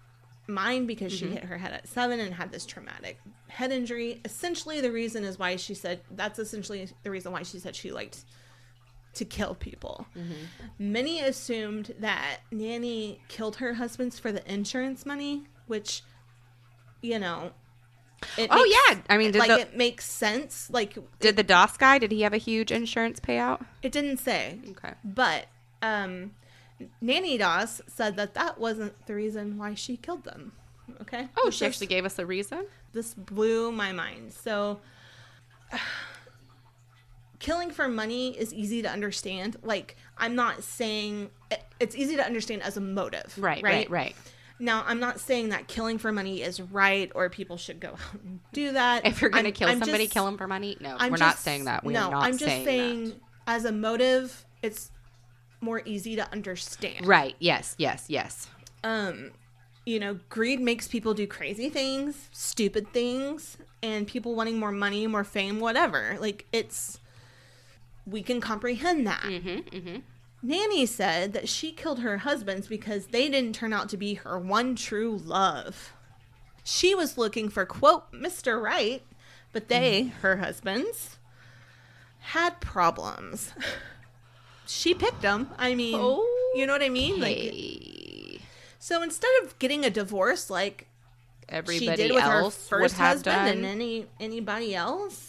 [0.47, 1.35] mind because she mm-hmm.
[1.35, 4.21] hit her head at seven and had this traumatic head injury.
[4.25, 7.91] Essentially, the reason is why she said that's essentially the reason why she said she
[7.91, 8.23] liked
[9.19, 10.07] to kill people.
[10.79, 16.01] Many assumed that Nannie killed her husbands for the insurance money, which,
[17.01, 17.51] you know.
[18.37, 19.01] It Oh, makes- yeah.
[19.09, 20.69] I mean, did like the- it makes sense.
[20.69, 21.99] Like Did the Doss guy?
[21.99, 23.65] Did he have a huge insurance payout?
[23.81, 24.93] it didn't say, Okay.
[25.05, 25.47] but
[25.81, 26.31] um,
[26.99, 30.51] Nannie Doss said that that wasn't the reason why she killed them.
[31.01, 31.29] Okay.
[31.37, 32.65] Oh, This she actually gave us a reason.
[32.93, 34.33] this blew my mind.
[34.33, 34.81] So,
[37.39, 39.57] killing for money is easy to understand.
[39.63, 41.29] Like, I'm not saying
[41.79, 43.33] it's easy to understand as a motive.
[43.37, 44.15] Right, right, right.
[44.61, 48.21] Now, I'm not saying that killing for money is right or people should go out
[48.23, 49.05] and do that.
[49.05, 50.75] If you're gonna kill I'm somebody, just- kill him for money.
[50.81, 51.83] No, I'm we're not saying that.
[51.85, 53.13] We no, are not I'm just saying, saying,
[53.47, 54.91] as a motive, it's
[55.61, 57.07] more easy to understand.
[57.07, 57.35] Right.
[57.39, 57.75] Yes.
[57.77, 58.05] Yes.
[58.09, 58.47] Yes.
[58.83, 59.31] um
[59.85, 65.07] you know greed makes people do crazy things stupid things and people wanting more money
[65.07, 66.99] more fame whatever like it's
[68.09, 69.75] we can comprehend that Mm-hmm.
[69.77, 69.97] Mm-hmm.
[70.41, 74.37] nanny said that she killed her husbands because they didn't turn out to be her
[74.37, 75.93] one true love
[76.63, 79.01] she was looking for quote mr right
[79.51, 81.17] but they her husbands
[82.19, 83.53] had problems
[84.67, 85.95] she picked them i mean
[86.55, 88.41] you know what i mean like
[88.79, 90.87] so instead of getting a divorce like
[91.47, 93.47] everybody she did with her else would first husband done.
[93.47, 95.28] and any anybody else,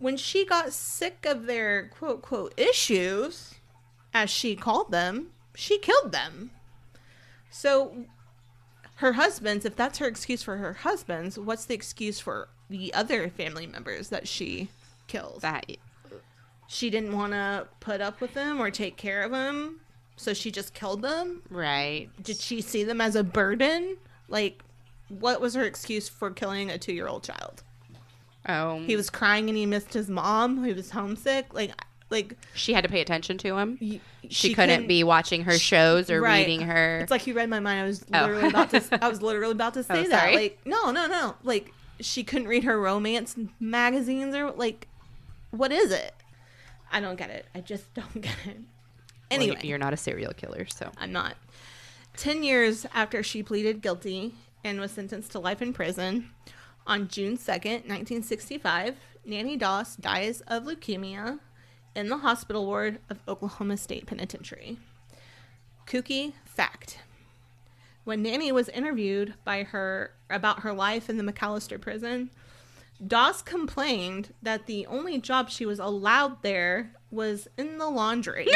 [0.00, 3.54] when she got sick of their quote quote issues,
[4.12, 6.50] as she called them, she killed them.
[7.50, 8.06] So
[8.96, 13.28] her husbands, if that's her excuse for her husbands, what's the excuse for the other
[13.28, 14.68] family members that she
[15.06, 15.42] killed?
[15.42, 15.66] that
[16.66, 19.80] She didn't want to put up with them or take care of them,
[20.16, 22.08] so she just killed them right.
[22.22, 23.96] did she see them as a burden?
[24.28, 24.62] Like,
[25.08, 27.62] what was her excuse for killing a two year old child?
[28.50, 30.64] Oh, He was crying and he missed his mom.
[30.64, 31.52] He was homesick.
[31.54, 31.72] Like,
[32.10, 33.78] like she had to pay attention to him.
[33.80, 36.46] y- She, couldn't, be watching her shows or Right.
[36.46, 36.98] reading her.
[37.00, 37.80] It's like you read my mind.
[37.80, 38.20] I was Oh.
[38.22, 39.04] literally about to.
[39.04, 40.34] I was literally about to oh, say Oh, that.
[40.34, 41.34] Like, no, no, no.
[41.44, 44.88] Like, she couldn't read her romance magazines or like,
[45.50, 46.14] what is it?
[46.92, 47.46] I don't get it.
[47.54, 48.56] I just don't get it.
[48.56, 48.64] Well,
[49.30, 51.36] Anyway, you're not a serial killer, so I'm not.
[52.16, 54.34] 10 years after she pleaded guilty
[54.64, 56.30] and was sentenced to life in prison,
[56.86, 61.38] on June 2nd, 1965, Nannie Doss dies of leukemia
[61.94, 64.78] in the hospital ward of Oklahoma State Penitentiary.
[65.86, 67.00] Kooky fact.
[68.04, 72.30] When Nannie was interviewed by her about her life in the McAlester prison,
[73.06, 78.48] Doss complained that the only job she was allowed there was in the laundry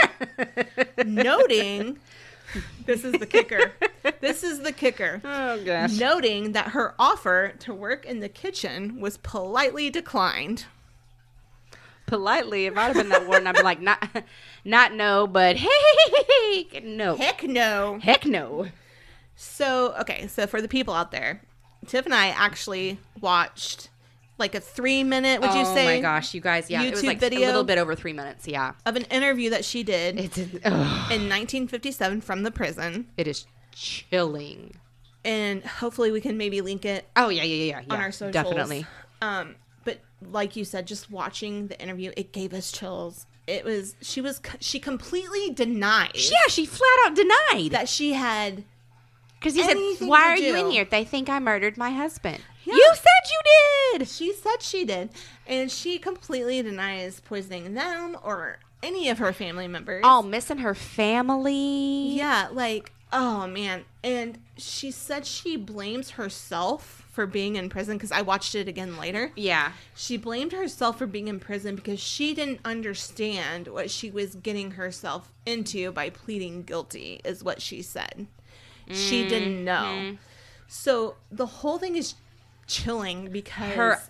[1.04, 1.98] noting
[2.86, 3.72] this is the kicker.
[4.20, 5.20] This is the kicker.
[5.24, 5.98] Oh gosh.
[5.98, 10.66] Noting that her offer to work in the kitchen was politely declined.
[12.06, 14.24] Politely, if I'd have been that warden, I'd be like, not,
[14.64, 17.98] not no, but hey, no, Heck no.
[18.02, 18.66] heck no.
[19.36, 21.40] So, okay, so for the people out there,
[21.86, 23.88] Tiff and I actually watched
[24.38, 27.02] like a three minute, would you say oh my gosh, you guys, yeah, it was
[27.02, 27.40] YouTube like video?
[27.40, 28.46] a little bit over three minutes.
[28.48, 30.50] Yeah, of an interview that she did it's in
[31.28, 33.08] 1957 from the prison.
[33.16, 34.76] it is chilling.
[35.24, 37.94] And hopefully we can maybe link it Oh yeah, yeah, yeah, yeah.
[37.94, 38.32] on our socials.
[38.34, 38.86] definitely.
[39.22, 43.26] Um, but like you said, just watching the interview, it gave us chills.
[43.46, 48.64] It was she was she completely denied Yeah, she flat out denied that she had.
[49.38, 49.76] because he said,
[50.08, 50.84] "Why are you in here?
[50.84, 52.74] They think I murdered my husband." Yeah.
[52.74, 54.08] You said you did.
[54.08, 55.10] She said she did,
[55.46, 60.02] and she completely denies poisoning them or any of her family members.
[60.04, 62.08] Oh, missing her family.
[62.10, 68.10] yeah, like oh man, and she said she blames herself for being in prison because
[68.10, 69.30] I watched it again later.
[69.36, 69.72] Yeah.
[69.94, 74.72] She blamed herself for being in prison because she didn't understand what she was getting
[74.72, 78.26] herself into by pleading guilty, is what she said.
[78.90, 79.64] She didn't mm-hmm.
[79.64, 80.18] know.
[80.66, 82.14] So the whole thing is
[82.66, 84.00] chilling because Her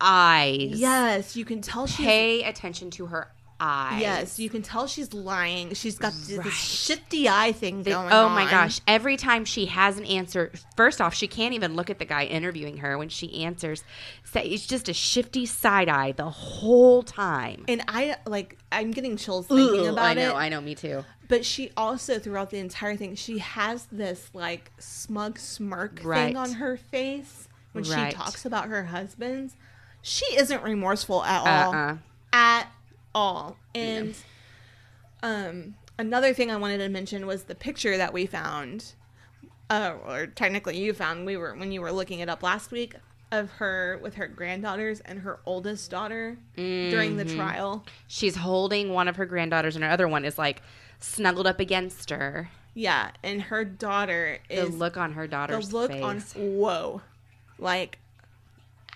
[0.00, 0.72] eyes.
[0.74, 3.28] yes, you can tell she's Pay attention to her
[3.60, 4.00] eyes.
[4.00, 5.72] yes, you can tell she's lying.
[5.74, 6.52] She's got this Right.
[6.52, 8.32] shifty eye thing The- going oh on.
[8.32, 8.80] my gosh.
[8.86, 12.24] Every time she has an answer, first off, she can't even look at the guy
[12.24, 13.84] interviewing her when she answers.
[14.24, 17.64] So it's just a shifty side eye the whole time.
[17.68, 20.34] And I like I'm getting chills thinking Ugh, about I know, it.
[20.34, 21.04] I know, me too.
[21.26, 26.26] But she also, throughout the entire thing, she has this like smug smirk Right.
[26.26, 28.10] thing on her face when Right.
[28.12, 29.56] she talks about her husbands.
[30.00, 31.74] She isn't remorseful at all.
[31.74, 31.96] Uh-uh.
[32.32, 32.68] At
[33.14, 33.56] all.
[33.74, 34.14] And
[35.22, 38.92] Um, another thing I wanted to mention was the picture that we found,
[39.70, 41.24] uh, or technically you found.
[41.26, 42.94] We were when you were looking it up last week
[43.32, 47.84] of her with her granddaughters and her oldest daughter during the trial.
[48.06, 50.60] She's holding one of her granddaughters, and her other one is like
[51.00, 52.50] snuggled up against her.
[52.74, 56.02] Yeah, and her daughter The is look on her the daughter's look face.
[56.02, 57.00] on whoa,
[57.58, 57.98] like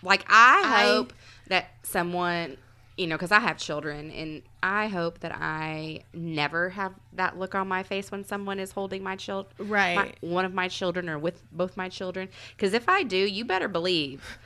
[0.03, 1.13] Like I I- hope
[1.49, 2.57] that someone,
[2.97, 7.55] you know, because I have children, and I hope that I never have that look
[7.55, 10.17] on my face when someone is holding my child, Right.
[10.21, 12.29] one of my children, or with both my children.
[12.57, 14.39] Because if I do, you better believe,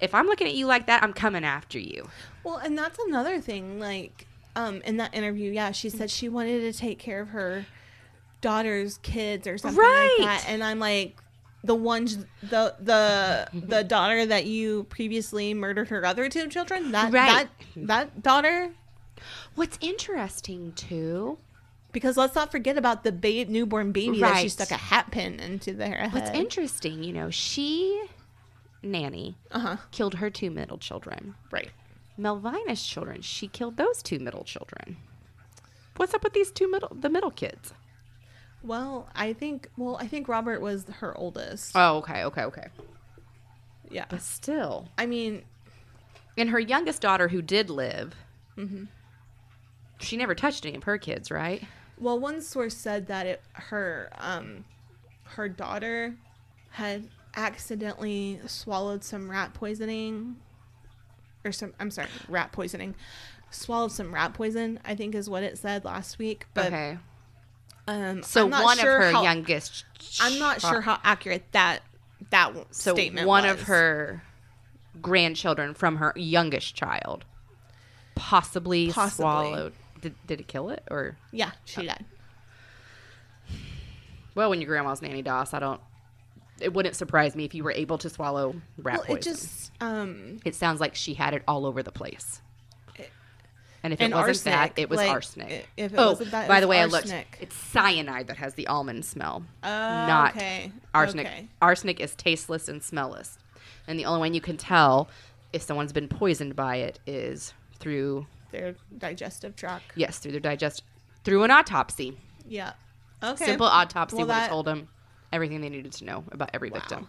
[0.00, 2.08] if I'm looking at you like that, I'm coming after you.
[2.44, 3.78] Well, and that's another thing.
[3.80, 4.26] Like,
[4.56, 7.64] um, in that interview, yeah, she said she wanted to take care of her
[8.40, 10.16] daughter's kids or something Right.
[10.20, 10.48] like that.
[10.50, 11.16] And I'm like,
[11.68, 12.06] the one,
[12.42, 16.90] the the the daughter that you previously murdered her other two children.
[16.92, 17.48] That Right.
[17.76, 18.70] that that daughter.
[19.54, 21.38] What's interesting too.
[21.92, 25.40] Because let's not forget about the ba- newborn baby that she stuck a hat pin
[25.40, 26.12] into their head.
[26.12, 28.04] What's interesting, you know, she,
[28.82, 29.76] Nannie, Uh huh.
[29.90, 31.34] killed her two middle children.
[31.50, 31.70] Right.
[32.18, 34.98] Melvina's children, she killed those two middle children.
[35.96, 37.72] What's up with these two middle, the middle kids?
[38.62, 39.68] Well, I think.
[39.76, 41.72] Well, I think Robert was her oldest.
[41.74, 42.66] Oh, okay, okay, okay.
[43.90, 44.04] yeah.
[44.08, 45.42] But still, I mean,
[46.36, 48.14] and her youngest daughter, who did live,
[48.56, 48.84] Mm-hmm.
[50.00, 51.62] she never touched any of her kids, right?
[51.96, 54.64] Well, one source said that it, her um,
[55.24, 56.16] her daughter
[56.70, 60.36] had accidentally swallowed some rat poisoning,
[61.44, 61.74] or some.
[61.78, 62.94] I'm sorry, rat poisoning.
[63.50, 64.78] Swallowed some rat poison.
[64.84, 66.46] I think is what it said last week.
[66.54, 66.98] But okay.
[67.88, 69.84] Um, So one sure of her how- youngest.
[70.20, 71.80] I'm not sure how accurate that
[72.30, 73.26] that So statement.
[73.26, 74.22] one of her
[75.00, 77.24] grandchildren from her youngest child
[78.14, 79.22] possibly, Possibly.
[79.22, 79.72] swallowed.
[80.00, 81.16] Did, did it kill it or?
[81.32, 82.04] Yeah, she died.
[84.34, 85.80] Well, when your grandma's Nannie Doss, I don't.
[86.60, 89.18] It wouldn't surprise me if you were able to swallow rat Well, poison.
[89.18, 92.42] it just um, It sounds like she had it all over the place.
[93.82, 95.68] And if and it wasn't arsenic, that, it was like, arsenic.
[95.76, 97.04] if it oh, wasn't that, by the way, I looked.
[97.04, 97.38] arsenic.
[97.40, 100.72] It's cyanide that has the almond smell, Oh, not okay.
[100.92, 101.26] arsenic.
[101.26, 101.48] Okay.
[101.62, 103.38] Arsenic is tasteless and smellless,
[103.86, 105.08] and the only way you can tell
[105.52, 109.92] if someone's been poisoned by it is through Their digestive tract.
[109.94, 110.82] yes, through their digest
[111.22, 112.18] through an autopsy.
[112.48, 112.72] Yeah.
[113.22, 113.44] Okay.
[113.44, 114.88] Simple autopsy Well, would have told them
[115.32, 116.78] everything they needed to know about every Wow.
[116.80, 117.08] victim,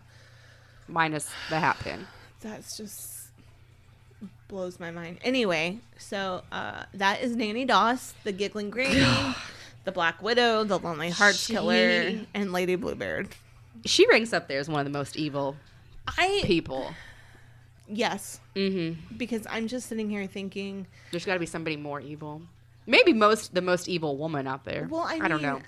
[0.88, 2.06] minus the hat pin.
[2.42, 3.19] That's just
[4.50, 5.20] blows my mind.
[5.24, 9.06] Anyway, so uh, that is Nannie Doss, the giggling granny,
[9.86, 13.30] the Black Widow, the Lonely Hearts She- Killer, and Lady Bluebird.
[13.86, 15.56] She ranks up there as one of the most evil
[16.06, 16.94] I people.
[17.88, 19.16] yes, Mm-hmm.
[19.16, 20.86] because I'm just sitting here thinking.
[21.12, 22.42] There's got to be somebody more evil.
[22.86, 24.88] Maybe most the most evil woman out there.
[24.90, 25.62] Well, I, I don't know.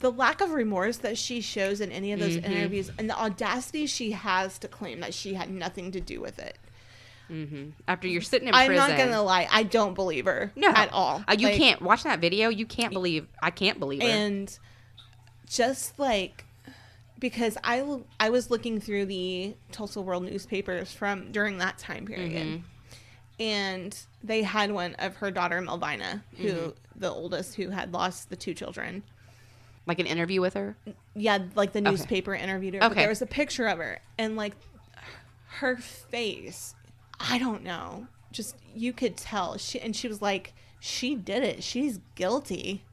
[0.00, 2.44] The lack of remorse that she shows in any of those Mhm.
[2.44, 6.38] interviews, and the audacity she has to claim that she had nothing to do with
[6.38, 6.56] it.
[7.28, 10.68] Hmm After you're sitting in I'm prison, not gonna lie, I don't believe her no
[10.68, 11.24] at all.
[11.28, 12.48] Uh, you Like, can't watch that video.
[12.48, 13.26] You can't believe.
[13.42, 14.04] I can't believe it.
[14.04, 14.58] and
[15.48, 16.44] just like
[17.18, 17.84] because I
[18.20, 22.62] I was looking through the Tulsa World newspapers from during that time period, Mhm.
[23.40, 27.00] and they had one of her daughter Melvina, who Mm-hmm.
[27.00, 29.02] the oldest, who had lost the two children.
[29.86, 30.76] Like an interview with her.
[31.14, 31.90] Yeah, like the Okay.
[31.90, 32.80] newspaper interviewed her.
[32.80, 33.00] But Okay.
[33.02, 34.54] there was a picture of her, and like
[35.60, 36.74] her face,
[37.20, 39.56] I don't know, just you could tell.
[39.58, 41.62] She and she was like, she did it.
[41.64, 42.84] She's guilty.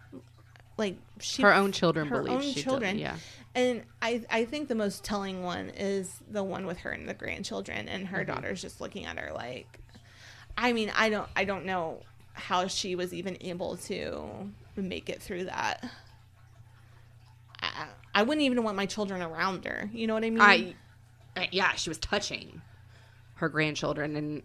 [0.77, 2.97] Like she Her own children her believe own she did it, children.
[2.99, 3.15] yeah.
[3.55, 7.13] And I, I think the most telling one is the one with her and the
[7.13, 8.33] grandchildren, and her Mm-hmm.
[8.33, 9.80] daughter's just looking at her like,
[10.57, 11.99] I mean, I don't, I don't know
[12.34, 15.88] how she was even able to make it through that.
[17.61, 19.89] I, I wouldn't even want my children around her.
[19.93, 20.41] You know what I mean?
[20.41, 22.61] I- yeah, she was touching
[23.43, 24.41] her grandchildren and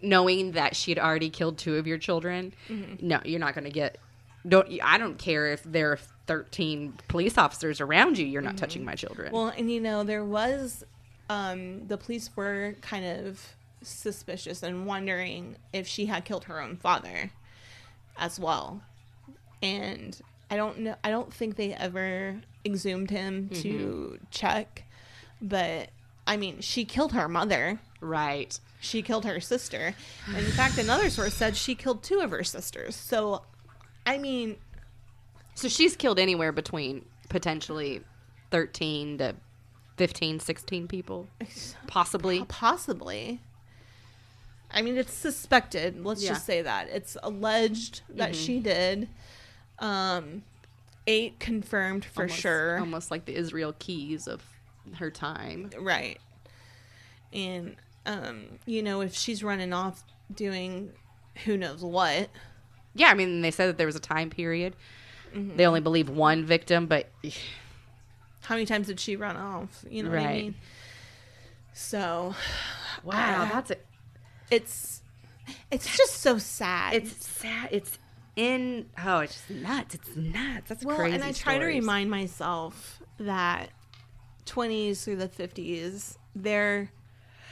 [0.00, 2.54] knowing that she had already killed two of your children.
[2.68, 3.06] Mm-hmm.
[3.06, 3.98] No, you're not going to get.
[4.46, 8.24] Don't I don't care if there are 13 police officers around you.
[8.24, 9.28] You're not touching my children.
[9.28, 9.36] Mm-hmm.
[9.36, 10.84] Well, and you know, there was,
[11.28, 13.44] um, the police were kind of
[13.82, 17.32] suspicious and wondering if she had killed her own father
[18.16, 18.80] as well.
[19.60, 20.18] And
[20.48, 24.84] I don't know, I don't think they ever exhumed him to check,
[25.42, 25.90] but
[26.28, 27.80] I mean, she killed her mother.
[28.00, 28.58] Right.
[28.80, 29.94] She killed her sister.
[30.28, 32.94] And in fact, another source said she killed two of her sisters.
[32.94, 33.42] So,
[34.06, 34.56] I mean,
[35.54, 38.02] So she's killed anywhere between potentially
[38.50, 39.34] 13 to
[39.96, 41.26] 15, 16 people,
[41.88, 42.44] possibly.
[42.48, 43.40] Possibly.
[44.70, 46.04] I mean, it's suspected.
[46.04, 46.30] Let's Yeah.
[46.30, 49.08] just say that it's alleged that she did.
[49.80, 50.44] Um,
[51.06, 52.78] eight confirmed for almost, sure.
[52.78, 54.42] Almost like the Israel Keyes of
[54.98, 55.70] her time.
[55.78, 56.18] Right.
[57.32, 57.76] And
[58.08, 60.02] um, you know, if she's running off
[60.34, 60.90] doing
[61.44, 62.30] who knows what.
[62.94, 64.74] Yeah, I mean, they said that there was a time period.
[65.34, 65.56] Mm-hmm.
[65.56, 67.08] They only believe one victim, but
[68.42, 69.84] How many times did she run off?
[69.90, 70.54] You know what I mean?
[71.74, 72.34] So,
[73.04, 73.76] wow, Uh, that's a,
[74.50, 75.02] it's
[75.70, 76.94] it's just so sad.
[76.94, 77.68] it's sad.
[77.70, 77.98] It's
[78.36, 79.94] in oh, it's just nuts.
[79.96, 80.68] It's nuts.
[80.68, 81.14] That's well, crazy.
[81.14, 83.68] and I try to remind myself that
[84.46, 86.90] 20s through the 50s, their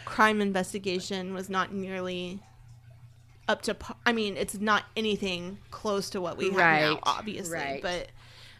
[0.06, 2.40] crime investigation was not nearly
[3.48, 3.74] up to.
[3.74, 7.52] par- I mean, it's not anything close to what we have now, obviously.
[7.58, 7.82] right.
[7.82, 8.08] But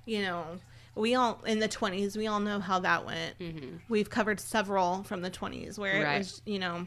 [0.05, 0.59] you know,
[0.95, 3.39] we all in the 20s, we all know how that went.
[3.39, 3.81] Mhm.
[3.89, 6.15] We've covered several from the 20s where Right.
[6.17, 6.87] it was, you know,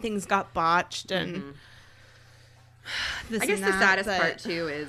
[0.00, 1.36] things got botched and.
[1.36, 1.54] Mhm.
[3.30, 4.88] This I guess and the saddest but- part too is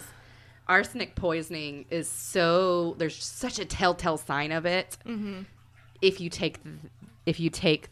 [0.68, 5.46] arsenic poisoning is so there's such a telltale sign of it Mhm.
[6.02, 6.58] if you take
[7.26, 7.90] if you take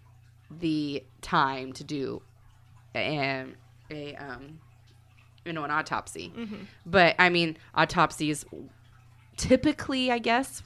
[0.51, 2.21] the time to do
[2.95, 3.45] a,
[3.91, 4.59] a um
[5.45, 6.65] you know an autopsy Mhm.
[6.85, 8.45] but i mean autopsies
[9.37, 10.61] typically i guess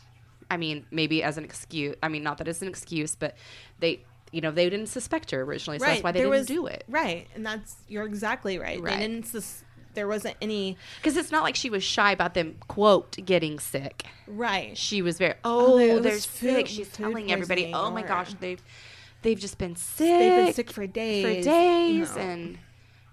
[0.50, 3.36] i mean maybe as an excuse i mean not that it's an excuse but
[3.80, 6.48] they you know they didn't suspect her originally so that's why they there didn't was-
[6.48, 8.82] do it Right, and that's you're exactly right.
[8.82, 8.98] Right.
[8.98, 9.26] They didn't.
[9.28, 9.64] Sus-
[9.96, 10.76] there wasn't any.
[10.98, 14.76] because it's not like she was shy about them quote getting sick Right.
[14.76, 18.34] she was very Oh, oh, they're food- sick she's telling everybody oh my or- gosh
[18.40, 18.64] they've
[19.24, 21.24] they've just been sick They've been sick for days.
[21.24, 22.22] for days No.
[22.22, 22.58] and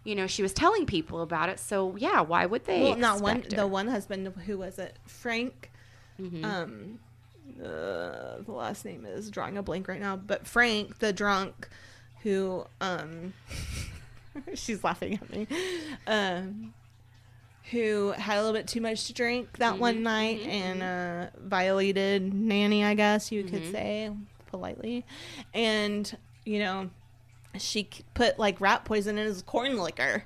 [0.04, 3.20] you know she was telling people about it so yeah why would they well, not
[3.20, 3.36] one.
[3.38, 4.98] expect The one husband who was it?
[5.06, 5.70] Frank.
[6.20, 6.44] Mhm.
[6.44, 6.98] Um,
[7.58, 10.16] uh, the last name is drawing a blank right now.
[10.16, 11.68] But Frank, the drunk,
[12.22, 13.32] who um,
[14.54, 15.46] she's laughing at me.
[16.06, 16.74] Um.
[17.72, 20.82] Who had a little bit too much to drink that one Mhm, night mhm, and
[20.82, 23.70] uh, violated Nannie, I guess you could Mhm.
[23.72, 24.10] say
[24.50, 25.04] politely,
[25.54, 26.90] and you know,
[27.58, 30.24] she put like rat poison in his corn liquor,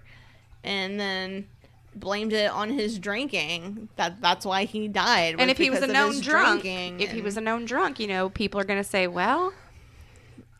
[0.62, 1.46] and then
[1.94, 3.88] blamed it on his drinking.
[3.96, 5.36] That that's why he died.
[5.38, 8.06] and if he was a known drunk drinking if he was a known drunk you
[8.08, 9.52] know people are gonna say well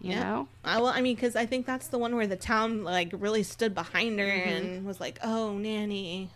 [0.01, 0.21] you Yeah.
[0.23, 3.11] know I, well, I mean, because I think that's the one where the town like
[3.13, 4.47] really stood behind her Mhm.
[4.47, 6.31] and was like, "Oh, Nannie,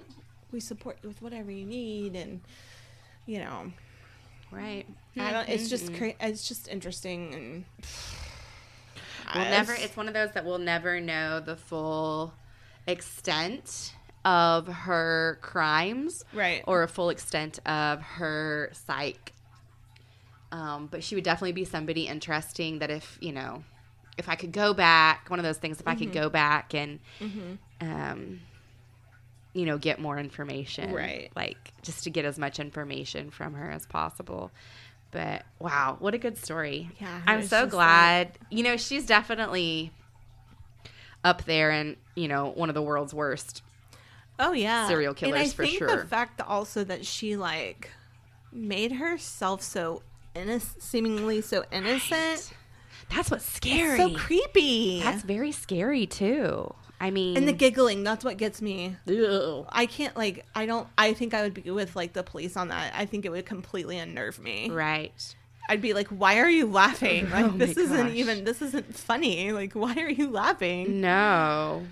[0.53, 2.41] we support you with whatever you need," and
[3.27, 3.73] you know,
[4.51, 4.87] right
[5.21, 5.49] I don't.
[5.49, 7.65] It's just cra- it's just interesting and.
[9.35, 9.75] We'll I- never.
[9.75, 12.33] It's one of those that we'll never know the full
[12.87, 13.93] extent
[14.25, 19.33] of her crimes right or a full extent of her psych.
[20.51, 23.65] Um, but she would definitely be somebody interesting that if you know,
[24.17, 25.79] if I could go back, one of those things.
[25.79, 28.41] If I could go back and, hmm um,
[29.53, 31.31] you know, get more information, Right.
[31.37, 34.51] Like just to get as much information from her as possible.
[35.11, 36.91] But wow, what a good story!
[37.01, 38.33] Yeah, I'm so glad.
[38.51, 39.93] you know, she's definitely
[41.25, 43.63] up there and you know one of the world's worst.
[44.39, 45.97] Oh yeah, serial and killers I for think sure.
[46.03, 47.91] The fact also that she like
[48.53, 50.03] made herself so
[50.35, 52.53] innocent, seemingly so innocent,
[53.15, 53.99] That's what's scary.
[53.99, 55.01] so creepy.
[55.03, 56.75] That's very scary too.
[57.01, 58.03] I mean, and the giggling.
[58.03, 58.97] That's what gets me.
[59.09, 59.67] Ugh.
[59.69, 60.45] I can't like.
[60.55, 60.89] I don't.
[60.99, 62.93] I think I would be with like the police on that.
[62.95, 64.69] I think it would completely unnerve me.
[64.71, 65.35] right.
[65.71, 67.29] I'd be like, "Why are you laughing?
[67.31, 68.17] Like Oh this isn't gosh.
[68.17, 68.45] even.
[68.45, 69.53] This isn't funny.
[69.53, 71.85] Like why are you laughing?" No.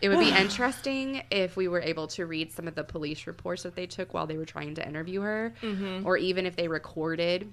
[0.00, 3.62] It would be interesting if we were able to read some of the police reports
[3.62, 6.04] that they took while they were trying to interview her, Mhm.
[6.04, 7.50] or even if they recorded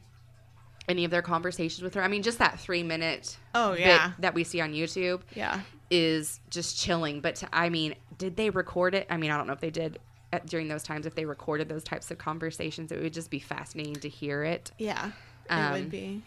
[0.88, 2.02] any of their conversations with her.
[2.04, 5.62] I mean, just that three minute Oh yeah, that we see on YouTube yeah.
[5.92, 7.20] Is just chilling.
[7.22, 9.08] But to, I mean, did they record it?
[9.10, 9.98] I mean, I don't know if they did
[10.32, 11.06] at, during those times.
[11.08, 14.72] If they recorded those types of conversations, it would just be fascinating to hear it.
[14.78, 15.08] Yeah,
[15.50, 16.22] it Um, would be.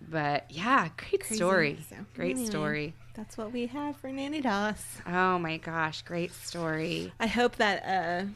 [0.00, 1.36] But yeah, great Crazy.
[1.36, 1.78] story.
[1.88, 2.46] So, Great anyway.
[2.50, 2.94] story.
[3.14, 4.84] That's what we have for Nannie Doss.
[5.06, 7.12] Oh my gosh, great story.
[7.20, 8.26] I hope that uh,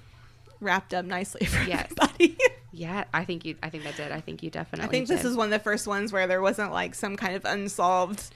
[0.60, 1.88] wrapped up nicely for Yes.
[1.98, 2.38] everybody.
[2.72, 3.56] Yeah, I think you.
[3.62, 4.12] I think that did.
[4.12, 4.86] I think you definitely.
[4.86, 7.34] I think this is one of the first ones where there wasn't like some kind
[7.34, 8.34] of unsolved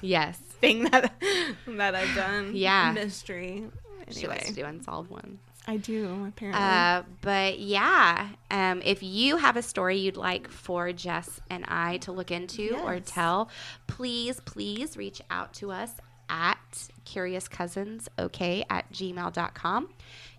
[0.00, 1.12] Yes, thing that
[1.66, 2.52] that I've done.
[2.54, 2.92] Yeah.
[2.92, 3.64] mystery.
[4.10, 5.40] she likes to do unsolved ones.
[5.66, 6.60] I do apparently.
[6.60, 11.98] Uh, but yeah, um, if you have a story you'd like for Jess and I
[11.98, 13.48] to look into or tell,
[13.86, 15.92] please, please reach out to us
[16.28, 19.88] at curiouscousins, at gmail.com.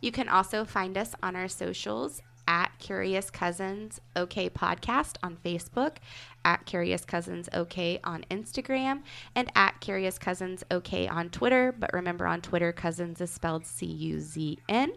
[0.01, 5.97] You can also find us on our socials at Curious Cousins OK Podcast on Facebook,
[6.43, 9.01] at Curious Cousins OK on Instagram,
[9.35, 11.73] and at Curious Cousins OK on Twitter.
[11.77, 14.93] But remember, on Twitter, Cousins is spelled C U Z N.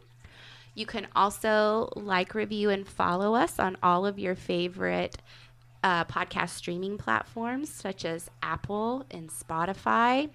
[0.74, 5.16] You can also like, review, and follow us on all of your favorite
[5.82, 10.28] uh, podcast streaming platforms, such as Apple and Spotify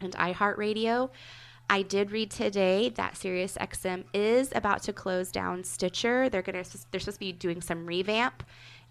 [0.00, 1.10] and iHeartRadio.
[1.70, 6.28] I did read today that SiriusXM is about to close down Stitcher.
[6.28, 8.42] They're gonna they're supposed to be doing some revamp.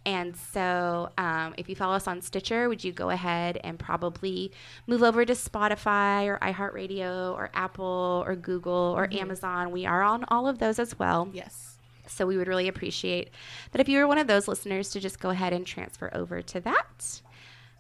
[0.06, 4.54] And so, um, if you follow us on Stitcher, would you go ahead and probably
[4.86, 9.72] move over to Spotify or iHeartRadio or Apple or Google or Amazon?
[9.72, 11.30] We are on all of those as well.
[11.34, 11.78] Yes.
[12.06, 13.32] So we would really appreciate
[13.72, 16.42] that if you were one of those listeners to just go ahead and transfer over
[16.42, 17.22] to that.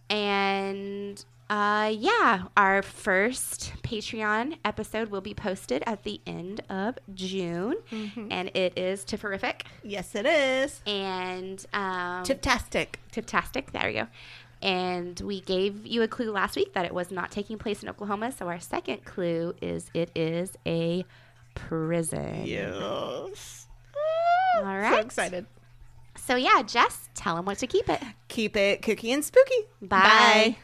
[0.09, 7.75] And uh, yeah, our first Patreon episode will be posted at the end of June,
[7.91, 10.81] and it is Tifferific Yes, it is.
[10.85, 12.95] and um, Tiptastic.
[13.13, 13.71] Tiptastic.
[13.71, 14.07] There we go.
[14.61, 17.89] And we gave you a clue last week that it was not taking place in
[17.89, 18.31] Oklahoma.
[18.31, 21.05] So our second clue is it is a
[21.53, 22.43] prison.
[22.45, 23.67] Yes.
[24.57, 25.45] All So excited.
[26.15, 28.01] So yeah, Jess, tell them what to keep it.
[28.27, 29.67] Keep it cookie and spooky.
[29.81, 30.57] Bye.